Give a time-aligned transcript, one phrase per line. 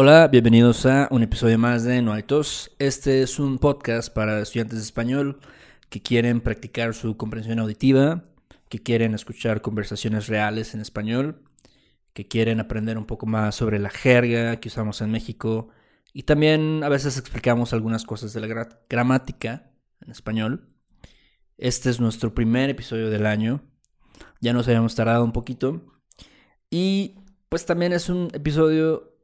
[0.00, 2.70] Hola, bienvenidos a un episodio más de No hay tos.
[2.78, 5.40] Este es un podcast para estudiantes de español
[5.88, 8.22] que quieren practicar su comprensión auditiva,
[8.68, 11.42] que quieren escuchar conversaciones reales en español,
[12.12, 15.70] que quieren aprender un poco más sobre la jerga que usamos en México
[16.12, 20.68] y también a veces explicamos algunas cosas de la gramática en español.
[21.56, 23.62] Este es nuestro primer episodio del año.
[24.40, 25.92] Ya nos habíamos tardado un poquito.
[26.70, 27.16] Y
[27.48, 29.17] pues también es un episodio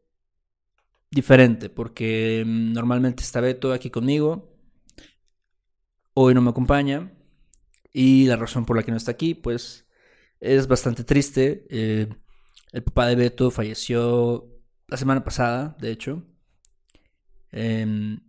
[1.14, 4.52] diferente, porque mm, normalmente está Beto aquí conmigo.
[6.14, 7.12] Hoy no me acompaña.
[7.92, 9.86] Y la razón por la que no está aquí, pues,
[10.40, 11.66] es bastante triste.
[11.70, 12.08] Eh,
[12.72, 14.50] el papá de Beto falleció
[14.88, 16.24] la semana pasada, de hecho.
[17.52, 18.20] Em,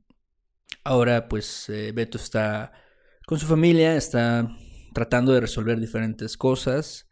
[0.83, 2.71] ahora, pues, eh, Beto está
[3.25, 4.47] con su familia, está
[4.93, 7.09] tratando de resolver diferentes cosas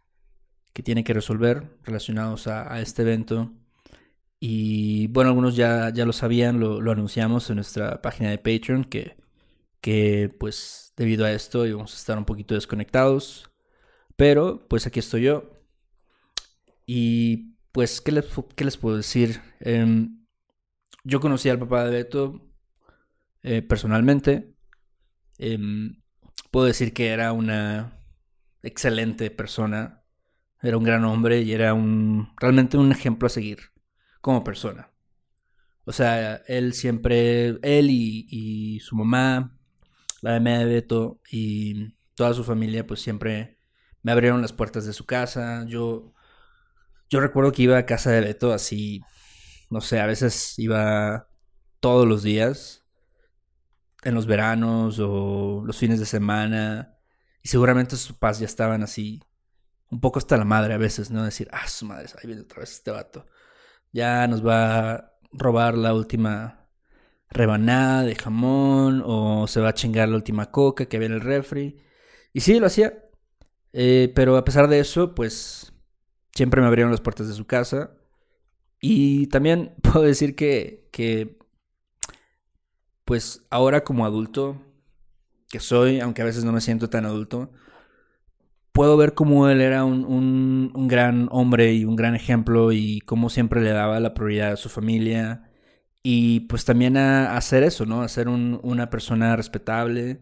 [0.73, 3.51] que tiene que resolver relacionados a este evento
[4.45, 9.15] y bueno, algunos ya, ya lo sabían, lo, anunciamos en nuestra página de Patreon, que,
[9.79, 13.49] que pues debido a esto íbamos a estar un poquito desconectados.
[14.17, 15.63] Pero pues aquí estoy yo.
[16.85, 18.25] Y pues, ¿qué les,
[18.57, 19.41] qué les puedo decir?
[19.61, 20.25] Em,
[21.05, 22.41] yo conocí al papá de Beto
[23.43, 24.55] eh, personalmente.
[25.37, 26.01] Em,
[26.51, 28.03] puedo decir que era una
[28.61, 30.03] excelente persona.
[30.61, 33.72] Era un gran hombre y era un realmente un ejemplo a seguir
[34.23, 34.89] como persona.
[35.83, 39.59] O sea, él siempre, él y, su mamá,
[40.21, 43.59] la de Beto y toda su familia, pues siempre
[44.01, 45.65] me abrieron las puertas de su casa.
[45.67, 46.13] Yo,
[47.09, 49.01] yo recuerdo que iba a casa de Beto así,
[49.69, 51.27] no sé, a veces iba
[51.81, 52.85] todos los días,
[54.03, 56.97] en los veranos o los fines de semana.
[57.41, 59.21] Y seguramente sus papás ya estaban así,
[59.89, 61.25] un poco hasta la madre a veces, ¿no?
[61.25, 63.25] Decir, ah, su madre, ahí viene otra vez este vato
[63.93, 66.67] ya nos va a robar la última
[67.29, 71.21] rebanada de jamón o se va a chingar la última coca que había en el
[71.21, 71.77] refri.
[72.33, 73.09] Y sí, lo hacía.
[73.73, 75.73] Eh, pero a pesar de eso, pues
[76.33, 77.95] siempre me abrieron las puertas de su casa.
[78.81, 81.37] Y también puedo decir que, que
[83.05, 84.61] pues ahora como adulto
[85.49, 87.51] que soy, aunque a veces no me siento tan adulto,
[88.73, 90.03] puedo ver cómo él era un,
[90.75, 94.57] un, gran hombre y un gran ejemplo y cómo siempre le daba la prioridad a
[94.57, 95.51] su familia
[96.03, 98.01] y pues también a, hacer eso, ¿no?
[98.01, 100.21] A ser un, una persona respetable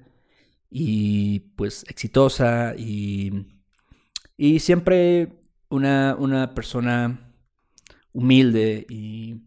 [0.70, 3.48] y pues exitosa y,
[4.38, 5.30] y siempre
[5.70, 7.34] una, una persona
[8.14, 9.44] humilde y,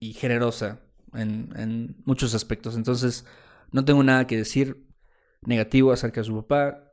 [0.00, 0.80] y generosa
[1.14, 2.76] en, en muchos aspectos.
[2.76, 3.26] Entonces,
[3.72, 4.86] no tengo nada que decir
[5.42, 6.89] negativo acerca de su papá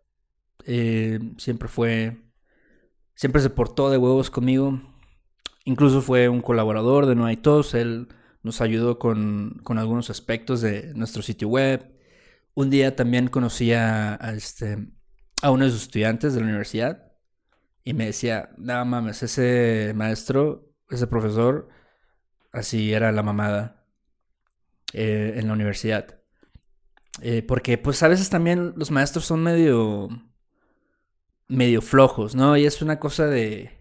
[0.66, 2.18] eh, siempre fue,
[3.16, 4.80] siempre se portó de huevos conmigo.
[5.66, 7.74] Incluso fue un colaborador de No hay tos.
[7.74, 8.08] Él
[8.44, 11.94] nos ayudó con, con algunos aspectos de nuestro sitio web.
[12.54, 14.88] Un día también conocí a, este,
[15.42, 17.12] a uno de sus estudiantes de la universidad
[17.84, 21.70] y me decía, no mames, ese maestro, ese profesor,
[22.52, 23.86] así era la mamada
[24.94, 26.20] eh, en la universidad.
[27.22, 30.10] Eh, porque pues a veces también los maestros son medio
[31.48, 32.58] medio flojos, ¿no?
[32.58, 33.72] Y es una cosa de...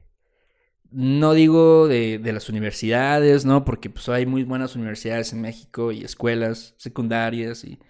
[0.91, 3.65] No digo de, de, las universidades, ¿no?
[3.65, 7.81] Porque pues hay muy buenas universidades en México y escuelas secundarias y...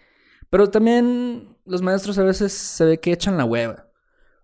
[0.50, 3.90] Pero también los maestros a veces se ve que echan la hueva.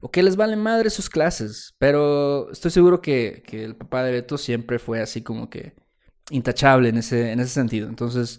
[0.00, 1.75] O que les valen madre sus clases.
[1.78, 5.75] Pero estoy seguro que, que el papá de Beto siempre fue así como que
[6.31, 7.88] intachable en ese, en ese sentido.
[7.88, 8.38] Entonces,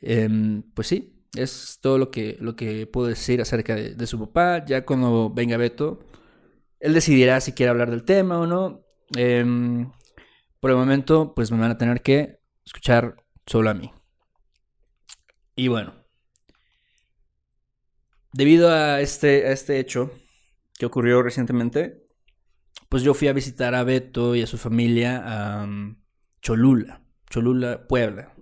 [0.00, 0.28] eh,
[0.74, 4.64] pues sí, es todo lo que, lo que puedo decir acerca de, su papá.
[4.64, 6.00] Ya cuando venga Beto,
[6.80, 8.84] él decidirá si quiere hablar del tema o no.
[9.16, 9.90] Em,
[10.60, 13.92] por el momento, pues me van a tener que escuchar solo a mí.
[15.56, 15.94] Y bueno,
[18.32, 20.10] debido a este, a este hecho
[20.78, 22.04] que ocurrió recientemente,
[22.88, 25.96] pues yo fui a visitar a Beto y a su familia a um,
[26.42, 28.33] Cholula, Cholula, Puebla.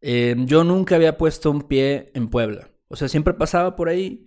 [0.00, 2.70] Em, yo nunca había puesto un pie en Puebla.
[2.88, 4.24] O sea, siempre pasaba por ahí,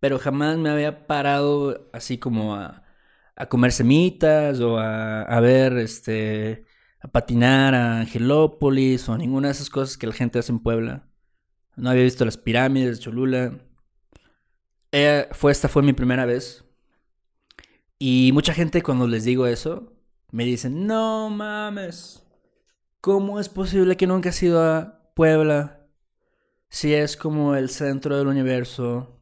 [0.00, 2.84] pero jamás me había parado así como a,
[3.36, 6.64] a comer semitas o a, a, ver, este,
[7.00, 11.08] a patinar a Angelópolis o ninguna de esas cosas que la gente hace en Puebla.
[11.76, 13.58] No había visto las pirámides de Cholula.
[14.92, 16.64] Eh, fue, esta fue mi primera vez.
[17.98, 19.92] Y mucha gente cuando les digo eso,
[20.30, 22.24] me dicen, no mames,
[23.00, 25.86] ¿cómo es posible que nunca has ido a, Puebla,
[26.68, 29.20] si es como el centro del universo,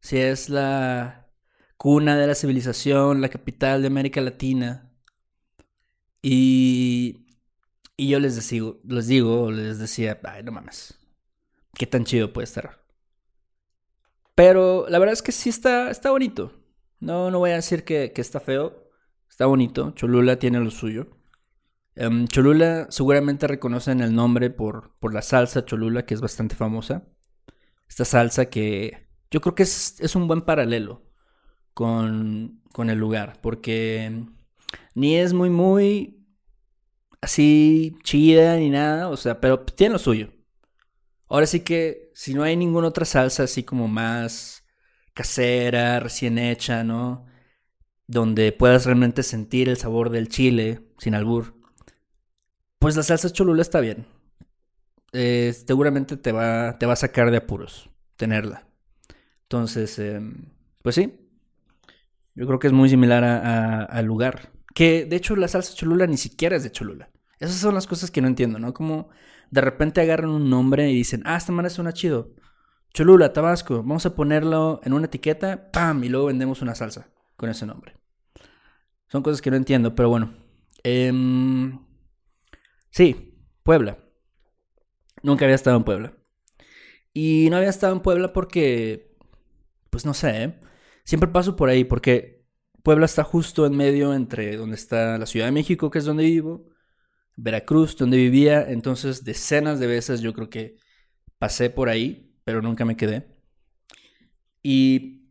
[0.00, 1.28] si es la
[1.76, 4.90] cuna de la civilización, la capital de América Latina.
[6.22, 7.26] Y,
[7.96, 10.98] Y yo les digo, les digo, les decía, ay, no mames,
[11.74, 12.80] qué tan chido puede estar.
[14.34, 16.52] Pero la verdad es que sí está, está bonito.
[16.98, 18.90] No, no voy a decir que, está feo.
[19.28, 19.92] Está bonito.
[19.92, 21.08] Cholula tiene lo suyo.
[21.94, 27.04] Em, Cholula seguramente reconocen el nombre por, por la salsa Cholula, que es bastante famosa.
[27.88, 31.02] Esta salsa que yo creo que es, es un buen paralelo
[31.74, 34.24] con, con el lugar, porque
[34.94, 36.26] ni es muy, muy
[37.20, 40.30] así chida ni nada, o sea, pero tiene lo suyo.
[41.28, 44.64] Ahora sí que si no hay ninguna otra salsa así como más
[45.14, 47.26] casera, recién hecha, ¿no?
[48.06, 51.59] Donde puedas realmente sentir el sabor del chile sin albur.
[52.80, 54.06] Pues la salsa cholula está bien.
[55.12, 58.66] Eh, seguramente te va, te va a sacar de apuros tenerla.
[59.42, 60.46] Entonces, em,
[60.82, 61.14] pues sí.
[62.34, 64.50] Yo creo que es muy similar al lugar.
[64.74, 67.10] Que de hecho la salsa cholula ni siquiera es de Cholula.
[67.38, 68.72] Esas son las cosas que no entiendo, ¿no?
[68.72, 69.10] Como
[69.50, 72.30] de repente agarran un nombre y dicen, ah, esta manera suena chido.
[72.94, 76.02] Cholula, Tabasco, vamos a ponerlo en una etiqueta, ¡pam!
[76.02, 77.96] Y luego vendemos una salsa con ese nombre.
[79.08, 80.32] Son cosas que no entiendo, pero bueno.
[80.82, 81.78] Em,
[82.90, 83.98] sí, Puebla.
[85.22, 86.14] Nunca había estado en Puebla.
[87.12, 89.16] Y no había estado en Puebla porque,
[89.90, 90.60] pues no sé, ¿eh?
[91.04, 92.44] siempre paso por ahí porque
[92.82, 96.24] Puebla está justo en medio entre donde está la Ciudad de México, que es donde
[96.24, 96.68] vivo,
[97.36, 98.70] Veracruz, donde vivía.
[98.70, 100.76] Entonces, decenas de veces yo creo que
[101.38, 103.28] pasé por ahí pero nunca me quedé.
[104.62, 105.30] Y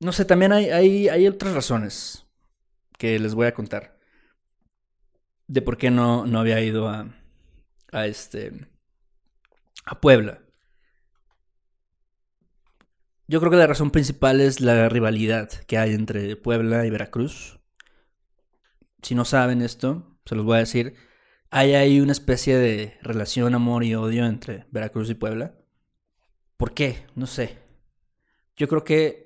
[0.00, 2.26] no sé, también hay, hay, hay otras razones
[2.98, 3.95] que les voy a contar
[5.46, 7.14] de por qué no, no había ido a,
[7.92, 8.66] a este
[9.84, 10.40] a Puebla.
[13.28, 17.58] Yo creo que la razón principal es la rivalidad que hay entre Puebla y Veracruz.
[19.02, 20.94] Si no saben esto, se los voy a decir.
[21.50, 25.54] Hay ahí una especie de relación, amor y odio entre Veracruz y Puebla.
[26.56, 27.06] ¿Por qué?
[27.14, 27.58] No sé.
[28.56, 29.25] Yo creo que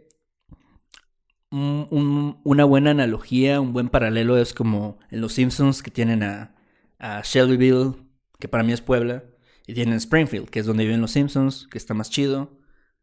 [1.50, 6.54] una buena analogía, un buen paralelo es como en Los Simpsons que tienen a,
[7.24, 7.96] Shelbyville,
[8.38, 9.24] que para mí es Puebla,
[9.66, 12.58] y tienen Springfield, que es donde viven los Simpsons, que está más chido.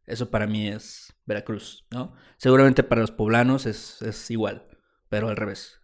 [0.05, 2.13] Eso para mí es Veracruz, ¿no?
[2.37, 4.67] Seguramente para los poblanos es, es igual,
[5.09, 5.81] pero al revés.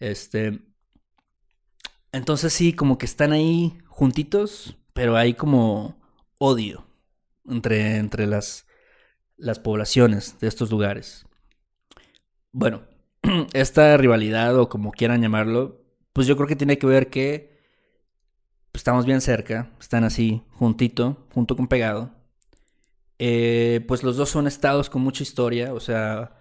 [0.00, 0.60] Este.
[2.12, 6.00] Entonces sí, como que están ahí juntitos, pero hay como
[6.38, 6.86] odio
[7.44, 8.66] entre, entre las,
[9.36, 11.26] las poblaciones de estos lugares.
[12.52, 12.82] Bueno,
[13.52, 15.82] esta rivalidad o como quieran llamarlo,
[16.12, 17.56] pues yo creo que tiene que ver que
[18.72, 22.12] pues, estamos bien cerca, están así juntito, junto con pegado.
[23.18, 26.36] Eh, pues los dos son estados con mucha historia, o sea,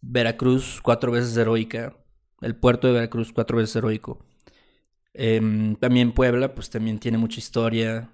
[0.00, 1.96] Veracruz cuatro veces heroica,
[2.40, 4.24] el puerto de Veracruz cuatro veces heroico.
[5.14, 8.10] Em, también Puebla, pues también tiene mucha historia,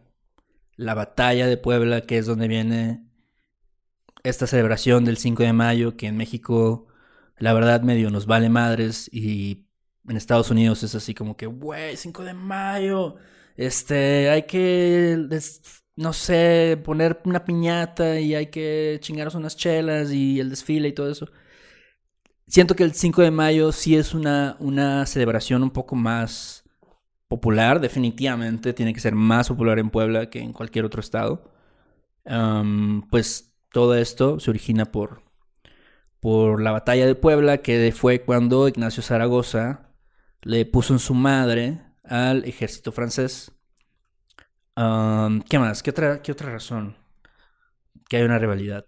[0.77, 3.05] la batalla de Puebla, que es donde viene
[4.23, 6.87] esta celebración del 5 de mayo, que en México
[7.39, 9.67] la verdad medio nos vale madres y
[10.09, 13.17] en Estados Unidos es así como que, güey, 5 de mayo,
[13.57, 15.29] este, hay que,
[15.97, 20.93] no sé, poner una piñata y hay que chingaros unas chelas y el desfile y
[20.93, 21.29] todo eso.
[22.47, 26.65] Siento que el 5 de mayo sí es una, una celebración un poco más
[27.29, 31.51] popular, definitivamente tiene que ser más popular en Puebla que en cualquier otro estado.
[33.11, 35.22] pues todo esto se origina por,
[36.23, 39.93] por la batalla de Puebla, que fue cuando Ignacio Zaragoza
[40.43, 43.51] le puso en su madre al ejército francés.
[44.77, 45.83] ¿Qué más?
[45.83, 46.97] ¿Qué otra, ¿Qué otra razón?
[48.09, 48.87] Que hay una rivalidad.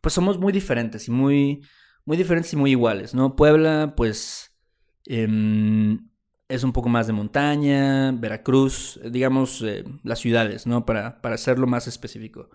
[0.00, 1.66] Pues somos muy diferentes y muy,
[2.06, 3.36] muy diferentes y muy iguales, ¿no?
[3.36, 4.56] Puebla, pues,
[5.04, 6.08] em,
[6.48, 10.86] es un poco más de montaña, Veracruz, digamos eh, las ciudades, ¿no?
[10.86, 12.48] Para, para hacerlo más específico.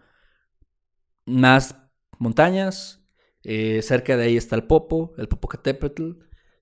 [1.27, 1.77] Más
[2.17, 3.02] montañas,
[3.43, 6.11] eh, cerca de ahí está el Popo, el Popocatépetl,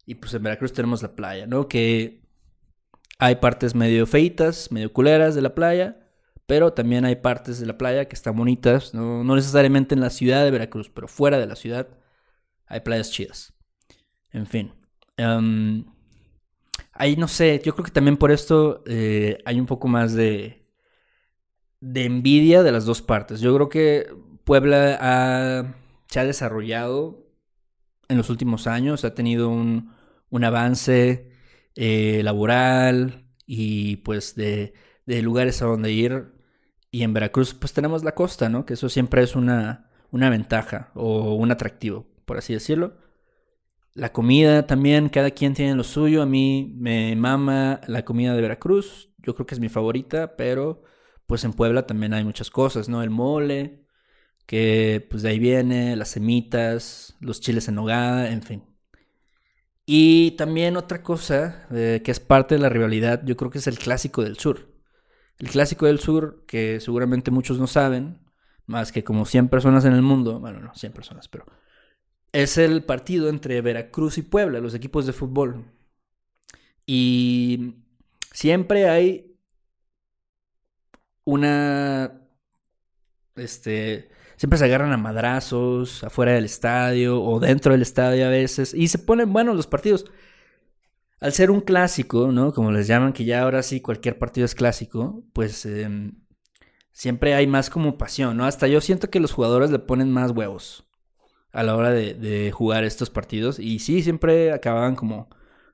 [0.06, 1.68] y pues en Veracruz tenemos la playa, ¿no?
[1.68, 2.22] Que
[3.20, 6.10] hay partes medio feitas, medio culeras de la playa,
[6.48, 10.44] pero también hay partes de la playa que están bonitas, no, necesariamente en la ciudad
[10.44, 11.88] de Veracruz, pero fuera de la ciudad
[12.66, 13.54] hay playas chidas.
[14.32, 14.74] En fin.
[15.18, 15.86] Em,
[16.94, 20.68] ahí no sé, yo creo que también por esto eh, hay un poco más de,
[21.80, 23.40] de envidia de las dos partes.
[23.40, 24.08] Yo creo que
[24.44, 25.76] Puebla
[26.12, 27.26] se ha desarrollado
[28.10, 29.94] en los últimos años, ha tenido un,
[30.30, 31.32] un avance
[31.76, 34.74] eh, laboral y pues de,
[35.06, 36.34] de, lugares a donde ir.
[36.92, 38.66] Y en Veracruz pues tenemos la costa, ¿no?
[38.66, 42.98] Que eso siempre es una, una ventaja o un atractivo, por así decirlo.
[43.94, 46.22] La comida también, cada quien tiene lo suyo.
[46.22, 49.14] A mí me mama la comida de Veracruz.
[49.20, 50.84] Yo creo que es mi favorita, pero
[51.26, 53.02] pues en Puebla también hay muchas cosas, ¿no?
[53.02, 53.86] El mole,
[54.52, 58.66] que pues de ahí viene, las semitas, los chiles en nogada, en fin.
[59.86, 63.68] Y también otra cosa eh, que es parte de la rivalidad, yo creo que es
[63.68, 64.68] el clásico del sur.
[65.38, 68.20] El clásico del sur, que seguramente muchos no saben,
[68.66, 71.46] más que como 100 personas en el mundo, bueno, no 100 personas, pero
[72.34, 75.64] es el partido entre Veracruz y Puebla, los equipos de fútbol.
[76.86, 77.76] Y
[78.34, 79.38] siempre hay
[81.24, 82.21] una...
[83.36, 84.10] Este...
[84.42, 88.74] Siempre se agarran a madrazos afuera del estadio o dentro del estadio a veces.
[88.74, 90.06] Y se ponen buenos los partidos.
[91.20, 92.52] Al ser un clásico, ¿no?
[92.52, 96.24] Como les llaman, que ya ahora sí cualquier partido es clásico, pues em,
[96.92, 98.46] siempre hay más como pasión, ¿no?
[98.46, 100.88] Hasta yo siento que los jugadores le ponen más huevos
[101.52, 103.60] a la hora de, jugar estos partidos.
[103.60, 105.30] Y sí, siempre acababan como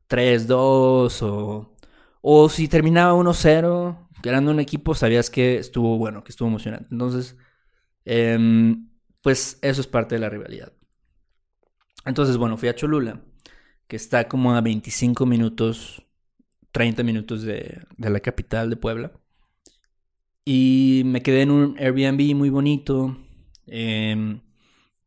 [0.09, 1.73] 3-2 o,
[2.21, 6.89] o si terminaba 1-0, ganando un equipo, sabías que estuvo bueno, que estuvo emocionante.
[6.91, 7.37] Entonces,
[8.07, 8.89] em,
[9.21, 10.73] pues eso es parte de la rivalidad.
[12.05, 13.21] Entonces, bueno, fui a Cholula,
[13.87, 16.03] que está como a 25 minutos,
[16.71, 19.11] 30 minutos de, de la capital de Puebla.
[20.45, 23.17] Y me quedé en un Airbnb muy bonito.
[23.67, 24.39] Eh,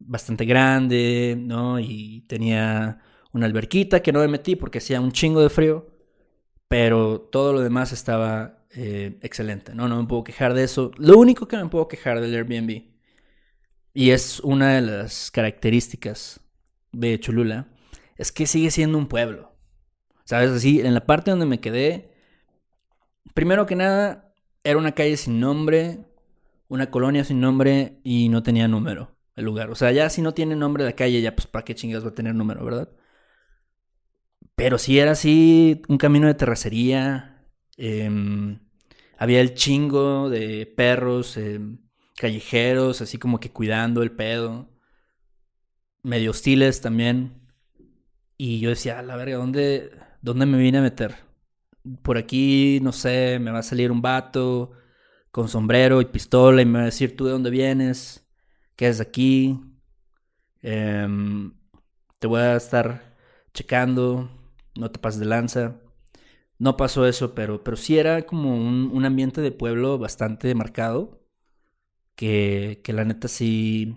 [0.01, 1.79] bastante grande, ¿no?
[1.79, 3.01] Y tenía
[3.33, 5.87] una alberquita que no me metí porque hacía un chingo de frío,
[6.69, 9.89] pero todo lo demás estaba eh, excelente, ¿no?
[9.89, 10.91] No me puedo quejar de eso.
[10.99, 12.90] Lo único que me puedo quejar del Airbnb,
[13.93, 16.41] y es una de las características
[16.93, 17.69] de Cholula,
[18.17, 19.57] es que sigue siendo un pueblo.
[20.25, 20.51] ¿Sabes?
[20.51, 22.13] Así, en la parte donde me quedé,
[23.35, 24.33] primero que nada,
[24.63, 26.07] era una calle sin nombre,
[26.69, 29.71] una colonia sin nombre y no tenía número el lugar.
[29.71, 32.11] O sea, ya si no tiene nombre de calle, ya pues para qué chingas va
[32.11, 32.91] a tener número, ¿verdad?
[34.55, 37.47] Pero si era así, un camino de terracería.
[37.77, 38.61] Em,
[39.19, 41.79] había el chingo de perros em,
[42.21, 44.69] callejeros, así como que cuidando el pedo.
[46.03, 47.33] Medio hostiles también.
[48.37, 49.91] Y yo decía, a la verga, ¿dónde,
[50.23, 51.17] ¿dónde me vine a meter?
[52.03, 54.73] Por aquí, no sé, me va a salir un vato
[55.31, 58.27] con sombrero y pistola y me va a decir, ¿tú de dónde vienes?
[58.77, 59.61] quedas aquí.
[60.63, 61.55] Em,
[62.19, 63.17] te voy a estar
[63.55, 64.31] checando.
[64.77, 65.77] No te pases de lanza.
[66.59, 71.20] No pasó eso, pero, pero sí era como un, ambiente de pueblo bastante marcado.
[72.17, 73.97] Que, que, la neta sí.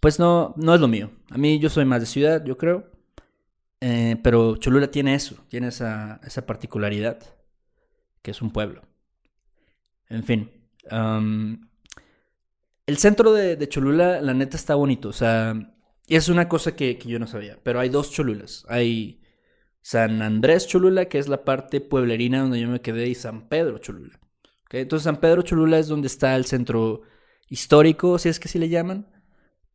[0.00, 1.10] Pues no, no es lo mío.
[1.30, 2.90] A mí yo soy más de ciudad, yo creo.
[3.80, 7.18] Eh, pero Cholula tiene eso, tiene esa, esa particularidad,
[8.22, 8.82] que es un pueblo.
[10.08, 10.50] En fin.
[12.86, 15.08] El centro de, Cholula, la neta, está bonito.
[15.08, 15.54] O sea,
[16.08, 17.58] es una cosa que, yo no sabía.
[17.62, 18.66] Pero hay dos Cholulas.
[18.68, 19.22] Hay
[19.80, 23.78] San Andrés Cholula, que es la parte pueblerina donde yo me quedé, y San Pedro
[23.78, 24.18] Cholula.
[24.70, 27.02] Entonces, San Pedro Cholula es donde está el centro
[27.48, 29.08] histórico, si es que sí le llaman.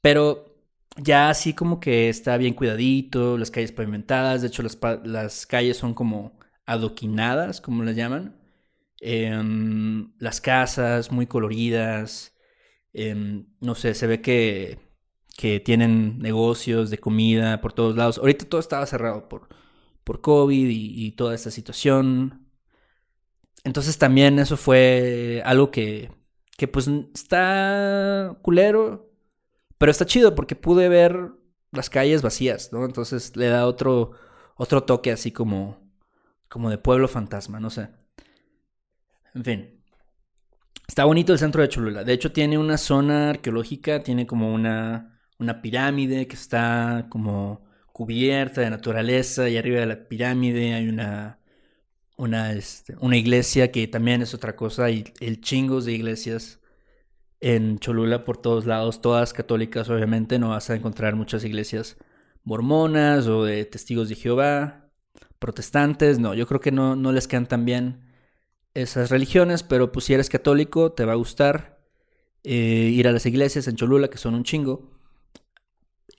[0.01, 0.55] Pero
[0.97, 4.41] ya así como que está bien cuidadito, las calles pavimentadas.
[4.41, 8.35] De hecho, las, las calles son como adoquinadas, como le llaman.
[9.01, 12.35] Em, las casas muy coloridas.
[12.93, 14.79] Em, no sé, se ve que,
[15.37, 18.17] que tienen negocios de comida por todos lados.
[18.17, 19.49] Ahorita todo estaba cerrado por,
[20.03, 22.44] por COVID y, toda esta situación.
[23.65, 26.11] Entonces también eso fue algo que,
[26.55, 29.11] que pues está culero,
[29.79, 31.31] pero está chido porque pude ver
[31.71, 32.85] las calles vacías, ¿no?
[32.85, 34.11] Entonces le da otro,
[34.55, 35.79] otro toque así como,
[36.47, 37.89] como de pueblo fantasma, no sé.
[39.33, 39.83] En fin.
[40.87, 42.03] Está bonito el centro de Cholula.
[42.03, 48.61] De hecho, tiene una zona arqueológica, tiene como una, una pirámide que está como cubierta
[48.61, 51.39] de naturaleza y arriba de la pirámide hay una,
[52.17, 54.85] una, este, una iglesia que también es otra cosa.
[54.85, 56.59] Hay el chingos de iglesias
[57.41, 60.39] en Cholula por todos lados, todas católicas obviamente.
[60.39, 61.97] No vas a encontrar muchas iglesias
[62.43, 64.89] mormonas o de testigos de Jehová,
[65.39, 66.19] protestantes.
[66.19, 68.01] No, yo creo que no, no les quedan tan bien
[68.73, 71.79] esas religiones, pero pues si eres católico te va a gustar
[72.43, 74.94] eh, ir a las iglesias en Cholula, que son un chingo.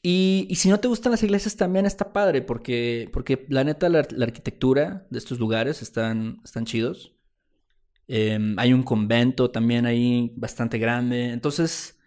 [0.03, 4.01] Y, si no te gustan las iglesias también está padre, porque, porque la neta la,
[4.01, 7.15] arquitectura de estos lugares están, están chidos.
[8.09, 11.31] Em, hay un convento también ahí bastante grande.
[11.31, 11.99] Entonces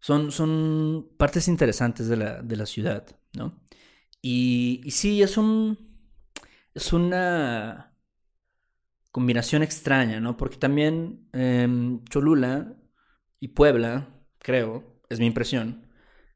[0.00, 3.58] son, son partes interesantes de la, de la ciudad, ¿no?
[4.22, 5.78] Y, y sí, es un...
[6.74, 7.96] Es una
[9.16, 10.36] combinación extraña, ¿no?
[10.36, 12.76] Porque también em, Cholula
[13.40, 15.85] y Puebla, creo, es mi impresión,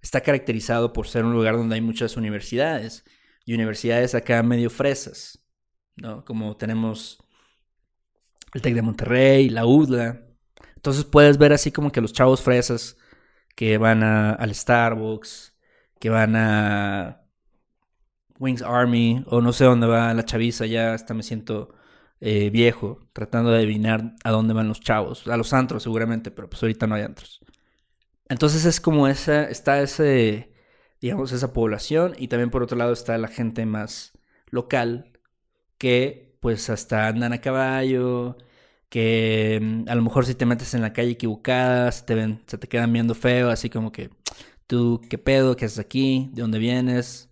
[0.03, 3.05] está caracterizado por ser un lugar donde hay muchas universidades.
[3.47, 5.43] y universidades acá medio fresas,
[5.97, 6.25] ¿no?
[6.25, 7.19] Como tenemos
[8.55, 10.23] el TEC de Monterrey, la UDLA.
[10.77, 12.97] Entonces puedes ver así como que los chavos fresas
[13.57, 15.57] que van a, al Starbucks,
[15.99, 17.23] que van a
[18.39, 21.75] Wings Army, o no sé dónde va la chaviza, ya hasta me siento
[22.21, 26.49] eh, viejo, tratando de adivinar a dónde van los chavos, a los antros seguramente, pero
[26.49, 27.41] pues ahorita no hay antros.
[28.31, 30.53] Entonces es como esa, está ese,
[31.01, 34.13] digamos, esa población y también por otro lado está la gente más
[34.51, 35.13] local
[35.79, 38.39] que pues hasta andan a caballo,
[38.89, 42.43] que mm, a lo mejor si te metes en la calle equivocada, se te, ven,
[42.47, 44.11] se te quedan viendo feo, así como que
[44.67, 45.57] tú, ¿qué pedo?
[45.57, 46.31] ¿Qué haces aquí?
[46.35, 47.31] ¿De dónde vienes?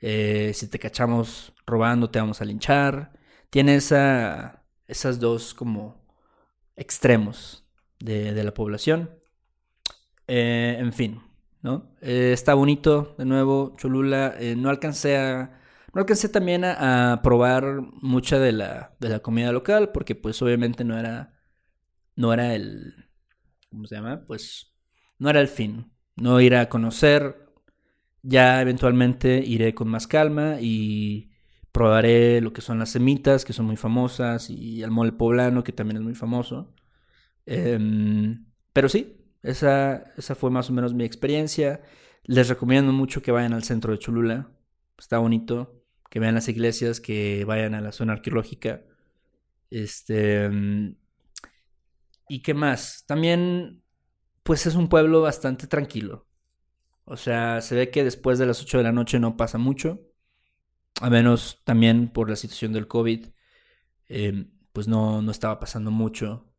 [0.00, 3.12] Eh, si te cachamos robando, te vamos a linchar.
[3.50, 5.96] Tiene esa, esas dos como
[6.76, 7.64] extremos
[8.00, 9.10] de, de la población.
[10.28, 11.20] Eh, en fin,
[11.62, 11.96] ¿no?
[12.00, 14.34] Eh, está bonito, de nuevo, Cholula.
[14.56, 15.60] no alcancé a
[15.96, 20.84] no alcancé también a, probar mucha de la, de la comida local porque pues obviamente
[20.84, 21.32] no era,
[22.16, 23.08] no era el,
[23.70, 24.26] ¿cómo se llama?
[24.26, 24.74] Pues
[25.18, 25.90] no era el fin.
[26.16, 27.46] No ir a conocer,
[28.22, 31.30] ya eventualmente iré con más calma y
[31.72, 35.72] probaré lo que son las semitas, que son muy famosas, y el mole poblano, que
[35.72, 36.74] también es muy famoso.
[37.46, 41.82] Em, pero sí, esa, esa fue más o menos mi experiencia.
[42.24, 44.50] Les recomiendo mucho que vayan al centro de Cholula.
[44.98, 48.82] Está bonito que vean las iglesias, que vayan a la zona arqueológica.
[49.70, 50.48] Este.
[50.48, 50.96] Mm,
[52.28, 53.04] ¿Y qué más?
[53.06, 53.82] También,
[54.42, 56.26] pues es un pueblo bastante tranquilo.
[57.04, 60.00] O sea, se ve que después de las 8 de la noche no pasa mucho.
[61.00, 63.28] A menos también por la situación del COVID.
[64.08, 66.52] Em, pues no, no estaba pasando mucho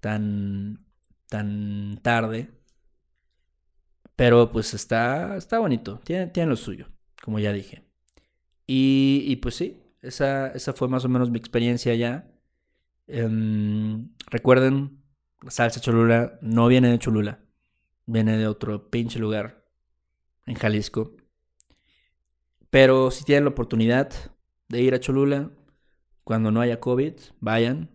[0.00, 0.87] tan,
[1.28, 2.50] tan tarde.
[4.16, 6.88] Pero pues está, está bonito, tiene, lo suyo,
[7.22, 7.84] como ya dije.
[8.66, 12.30] Y, pues sí, esa, esa, fue más o menos mi experiencia allá.
[13.06, 15.02] Em, recuerden,
[15.48, 17.40] salsa Cholula no viene de Cholula,
[18.06, 19.64] viene de otro pinche lugar
[20.46, 21.16] en Jalisco.
[22.70, 24.10] Pero si tienen la oportunidad
[24.68, 25.50] de ir a Cholula,
[26.24, 27.88] cuando no haya COVID, vayan.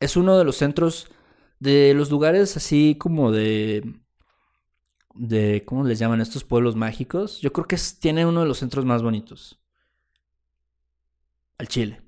[0.00, 1.08] Es uno de los centros,
[1.60, 4.00] de los lugares así como de
[5.14, 7.40] de ¿cómo les llaman estos pueblos mágicos?
[7.40, 9.60] Yo creo que tiene uno de los centros más bonitos
[11.58, 12.02] al Chile.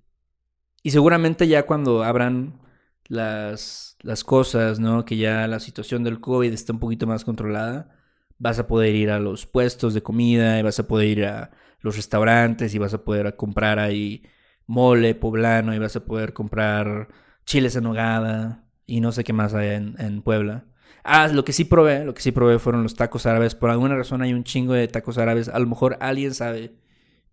[0.82, 2.60] Y seguramente ya cuando abran
[3.06, 5.04] las, las cosas, ¿no?
[5.04, 7.94] Que ya la situación del COVID está un poquito más controlada,
[8.38, 11.50] vas a poder ir a los puestos de comida y vas a poder ir a
[11.80, 14.24] los restaurantes y vas a poder comprar ahí
[14.66, 17.08] mole poblano y vas a poder comprar
[17.44, 20.66] chiles en hogada y no sé qué más hay en, en Puebla.
[21.04, 23.54] Ah, lo que sí probé, lo que sí probé fueron los tacos árabes.
[23.54, 25.48] Por alguna razón hay un chingo de tacos árabes.
[25.48, 26.74] A lo mejor alguien sabe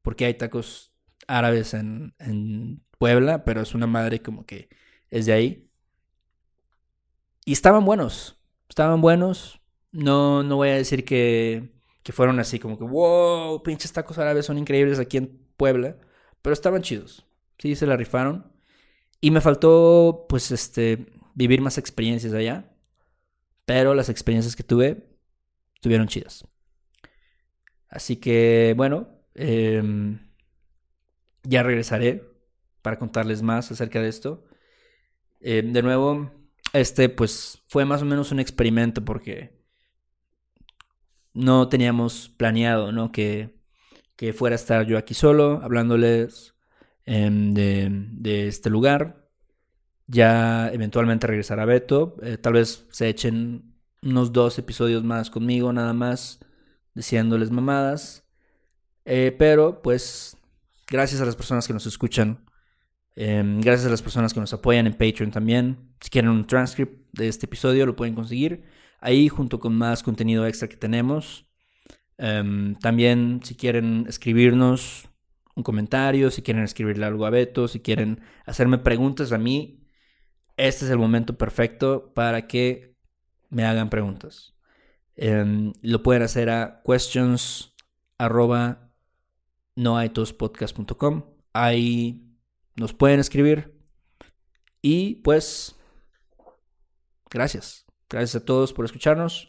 [0.01, 0.91] por qué hay tacos
[1.27, 4.69] árabes en, en Puebla, pero es una madre como que
[5.11, 5.69] es de ahí.
[7.45, 9.61] Y estaban buenos, estaban buenos.
[9.91, 11.71] No, no voy a decir que,
[12.03, 15.97] que fueron así como que, wow, pinches tacos árabes son increíbles aquí en Puebla,
[16.41, 17.25] pero estaban chidos.
[17.57, 18.51] Sí, se la rifaron.
[19.21, 21.07] Y me faltó, pues, este,
[21.39, 22.69] vivir más experiencias allá.
[23.65, 25.07] Pero las experiencias que tuve,
[25.75, 26.45] estuvieron chidas.
[27.87, 29.81] Así que, bueno, eh,
[31.43, 32.23] ya regresaré
[32.81, 34.45] para contarles más acerca de esto.
[35.39, 36.31] Eh, de nuevo,
[36.73, 39.63] este pues fue más o menos un experimento porque
[41.33, 43.11] no teníamos planeado, ¿no?
[43.11, 43.59] Que,
[44.15, 46.55] que fuera a estar yo aquí solo, hablándoles
[47.05, 49.28] em, de, este lugar.
[50.09, 52.15] Ya eventualmente regresará Beto.
[52.21, 56.39] Eh, tal vez se echen unos dos episodios más conmigo, nada más,
[56.95, 58.25] diciéndoles mamadas.
[59.05, 60.39] Eh, pero pues
[60.89, 62.39] Gracias a las personas que nos escuchan.
[63.15, 65.77] Em, gracias a las personas que nos apoyan en Patreon también.
[66.01, 68.63] Si quieren un transcript de este episodio, lo pueden conseguir
[68.99, 71.45] ahí junto con más contenido extra que tenemos.
[72.17, 75.07] Em, también si quieren escribirnos
[75.55, 79.85] un comentario, si quieren escribirle algo a Beto, si quieren hacerme preguntas a mí,
[80.59, 82.95] este es el momento perfecto para que
[83.49, 84.53] me hagan preguntas.
[85.15, 87.73] Em, lo pueden hacer a questions
[89.75, 91.23] noaitospodcast.com.
[91.53, 92.35] Ahí
[92.75, 93.79] nos pueden escribir.
[94.81, 95.75] Y pues,
[97.29, 97.85] gracias.
[98.09, 99.47] Gracias a todos por escucharnos.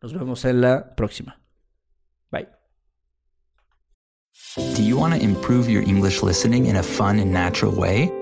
[0.00, 1.40] Nos vemos en la próxima.
[2.30, 2.48] Bye.
[4.76, 8.21] Do you want to improve your English listening in a fun and natural way?